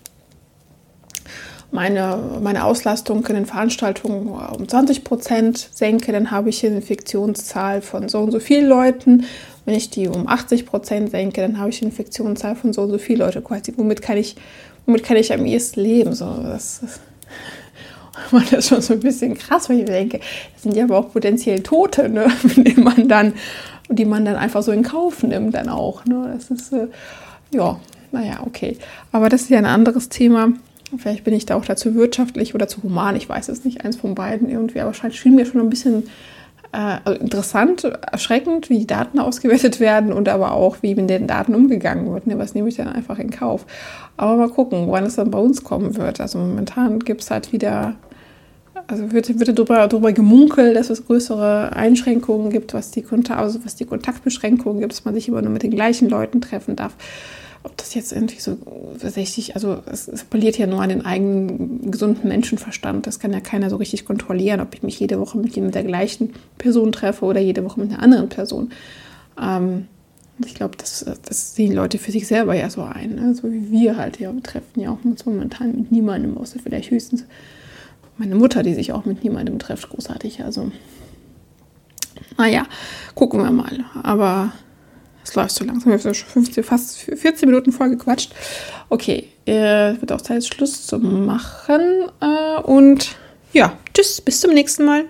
meine, 1.72 2.18
meine 2.42 2.64
Auslastung 2.64 3.26
in 3.28 3.36
den 3.36 3.46
Veranstaltungen 3.46 4.28
um 4.30 4.68
20 4.68 5.04
Prozent 5.04 5.70
senke, 5.72 6.12
dann 6.12 6.32
habe 6.32 6.50
ich 6.50 6.66
eine 6.66 6.78
Infektionszahl 6.78 7.82
von 7.82 8.10
so 8.10 8.20
und 8.20 8.32
so 8.32 8.40
vielen 8.40 8.68
Leuten. 8.68 9.26
Wenn 9.66 9.76
ich 9.76 9.90
die 9.90 10.08
um 10.08 10.28
80 10.28 10.66
Prozent 10.66 11.12
senke, 11.12 11.42
dann 11.42 11.60
habe 11.60 11.70
ich 11.70 11.82
eine 11.82 11.92
Infektionszahl 11.92 12.56
von 12.56 12.72
so 12.72 12.84
und 12.84 12.92
so 12.92 12.98
vielen 12.98 13.20
Leuten. 13.20 13.44
Quasi, 13.44 13.74
womit 13.76 14.02
kann 14.02 14.18
ich, 14.18 14.38
womit 14.86 15.04
kann 15.04 15.18
ich 15.18 15.34
am 15.34 15.46
ehesten 15.46 15.82
leben? 15.82 16.14
So, 16.14 16.26
das, 16.42 16.82
das, 16.82 17.00
das 18.50 18.54
ist 18.54 18.70
schon 18.70 18.82
so 18.82 18.94
ein 18.94 19.02
bisschen 19.02 19.38
krass, 19.38 19.70
weil 19.70 19.80
ich 19.80 19.86
denke, 19.86 20.20
das 20.54 20.64
sind 20.64 20.76
ja 20.76 20.86
aber 20.86 20.98
auch 20.98 21.12
potenziell 21.12 21.62
Tote, 21.64 22.08
ne, 22.08 22.28
die 22.56 22.80
man 22.80 23.10
dann, 23.10 23.34
die 23.90 24.06
man 24.06 24.24
dann 24.24 24.38
einfach 24.38 24.64
so 24.64 24.72
in 24.72 24.84
Kauf 24.84 25.24
nimmt 25.24 25.54
dann 25.54 25.68
auch. 25.68 26.06
Ne? 26.06 26.34
Das 26.34 26.50
ist, 26.50 26.72
äh, 26.72 26.88
ja, 27.52 27.78
naja, 28.14 28.40
okay. 28.46 28.78
Aber 29.12 29.28
das 29.28 29.44
ist 29.44 29.50
ja 29.50 29.58
ein 29.58 29.66
anderes 29.66 30.08
Thema. 30.08 30.54
Vielleicht 30.96 31.26
bin 31.26 31.34
ich 31.34 31.46
da 31.46 31.56
auch 31.56 31.66
dazu 31.66 31.96
wirtschaftlich 31.96 32.56
oder 32.56 32.68
zu 32.68 32.82
human, 32.82 33.18
ich 33.18 33.28
weiß 33.28 33.50
es 33.50 33.66
nicht, 33.66 33.84
eins 33.84 33.98
von 33.98 34.16
beiden 34.16 34.50
irgendwie, 34.50 34.80
aber 34.80 34.92
es 34.92 35.16
schien 35.16 35.36
mir 35.36 35.46
schon 35.46 35.60
ein 35.60 35.70
bisschen 35.70 36.04
äh, 36.74 37.16
interessant, 37.16 37.84
erschreckend, 37.84 38.70
wie 38.70 38.80
die 38.80 38.88
Daten 38.88 39.20
ausgewertet 39.20 39.80
werden 39.80 40.14
und 40.14 40.30
aber 40.30 40.54
auch, 40.54 40.78
wie 40.82 40.96
mit 40.96 41.10
den 41.10 41.28
Daten 41.28 41.56
umgegangen 41.56 42.12
wird. 42.14 42.28
Ne? 42.28 42.38
Was 42.38 42.54
nehme 42.54 42.70
ich 42.70 42.76
dann 42.76 42.88
einfach 42.88 43.20
in 43.20 43.32
Kauf? 43.32 43.66
Aber 44.16 44.38
mal 44.38 44.50
gucken, 44.50 44.90
wann 44.90 45.06
es 45.06 45.16
dann 45.16 45.32
bei 45.32 45.40
uns 45.40 45.64
kommen 45.64 45.98
wird. 45.98 46.22
Also 46.22 46.40
momentan 46.40 47.00
gibt 47.00 47.22
es 47.22 47.32
halt 47.32 47.52
wieder, 47.52 47.96
also 48.88 49.12
wird, 49.12 49.40
wird 49.40 49.58
darüber, 49.58 49.88
darüber 49.88 50.14
gemunkelt, 50.14 50.76
dass 50.76 50.90
es 50.90 51.06
größere 51.06 51.76
Einschränkungen 51.76 52.50
gibt, 52.50 52.74
was 52.74 52.92
die, 52.92 53.06
also 53.30 53.60
was 53.66 53.76
die 53.76 53.86
Kontaktbeschränkungen 53.86 54.80
gibt, 54.80 54.94
dass 54.94 55.06
man 55.06 55.14
sich 55.14 55.28
immer 55.28 55.42
nur 55.42 55.52
mit 55.52 55.64
den 55.64 55.72
gleichen 55.72 56.10
Leuten 56.10 56.40
treffen 56.40 56.76
darf 56.76 56.96
ob 57.68 57.76
das 57.76 57.94
jetzt 57.94 58.14
irgendwie 58.14 58.40
so 58.40 58.58
tatsächlich, 59.00 59.56
also 59.56 59.82
es, 59.86 60.08
es 60.08 60.22
appelliert 60.22 60.58
ja 60.58 60.68
nur 60.68 60.82
an 60.82 60.88
den 60.88 61.06
eigenen 61.06 61.92
gesunden 61.92 62.30
Menschenverstand. 62.30 63.06
Das 63.06 63.20
kann 63.20 63.34
ja 63.34 63.42
keiner 63.42 63.70
so 63.70 63.76
richtig 63.76 64.06
kontrollieren, 64.06 64.62
ob 64.62 64.74
ich 64.74 64.84
mich 64.84 65.00
jede 65.00 65.20
Woche 65.20 65.38
mit, 65.38 65.56
mit 65.58 65.76
der 65.76 65.84
gleichen 65.84 66.34
Person 66.58 66.94
treffe 66.94 67.26
oder 67.26 67.42
jede 67.42 67.66
Woche 67.66 67.82
mit 67.82 67.92
einer 67.92 68.02
anderen 68.02 68.30
Person. 68.30 68.72
Ähm, 69.40 69.88
ich 70.46 70.56
glaube, 70.56 70.78
das, 70.78 71.06
das 71.26 71.56
sehen 71.56 71.74
Leute 71.74 71.98
für 71.98 72.12
sich 72.12 72.26
selber 72.26 72.56
ja 72.56 72.70
so 72.70 72.84
ein, 72.84 73.16
ne? 73.16 73.36
so 73.36 73.52
wie 73.52 73.70
wir 73.70 73.98
halt. 73.98 74.20
Ja, 74.20 74.34
wir 74.34 74.44
treffen 74.44 74.80
ja 74.80 74.92
auch 74.92 75.00
momentan 75.26 75.76
mit 75.76 75.92
niemandem, 75.92 76.38
außer 76.38 76.60
vielleicht 76.60 76.92
höchstens 76.92 77.26
meine 78.18 78.36
Mutter, 78.36 78.64
die 78.64 78.76
sich 78.76 78.94
auch 78.94 79.04
mit 79.04 79.24
niemandem 79.24 79.60
trifft, 79.60 79.90
großartig. 79.90 80.44
Also, 80.44 80.72
naja, 82.38 82.66
gucken 83.14 83.42
wir 83.42 83.52
mal. 83.52 83.84
Aber 84.04 84.54
es 85.28 85.36
läuft 85.36 85.52
so 85.52 85.66
langsam. 85.66 85.92
Wir 85.92 86.00
haben 86.00 86.14
schon 86.14 86.30
15, 86.30 86.64
fast 86.64 87.00
14 87.00 87.50
Minuten 87.50 87.72
vorgequatscht. 87.72 88.34
Okay, 88.90 89.28
äh, 89.46 90.00
wird 90.00 90.12
auch 90.12 90.22
Zeit, 90.22 90.46
Schluss 90.46 90.88
zu 90.88 91.00
machen. 91.00 91.82
Äh, 92.22 92.62
und 92.62 93.16
ja, 93.54 93.74
tschüss, 93.94 94.22
bis 94.22 94.40
zum 94.40 94.54
nächsten 94.54 94.86
Mal. 94.86 95.06